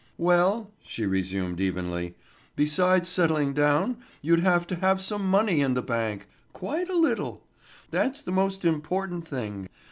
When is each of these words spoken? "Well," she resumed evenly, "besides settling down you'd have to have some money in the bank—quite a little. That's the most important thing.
"Well," 0.17 0.71
she 0.81 1.05
resumed 1.05 1.61
evenly, 1.61 2.15
"besides 2.55 3.07
settling 3.07 3.53
down 3.53 3.97
you'd 4.23 4.39
have 4.39 4.65
to 4.65 4.75
have 4.77 4.99
some 4.99 5.23
money 5.29 5.61
in 5.61 5.75
the 5.75 5.83
bank—quite 5.83 6.89
a 6.89 6.97
little. 6.97 7.43
That's 7.91 8.23
the 8.23 8.31
most 8.31 8.65
important 8.65 9.27
thing. 9.27 9.69